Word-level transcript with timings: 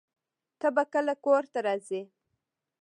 ته 0.59 0.67
به 0.75 0.83
کله 0.93 1.13
کور 1.25 1.43
ته 1.51 1.59
راځې؟ 1.67 2.01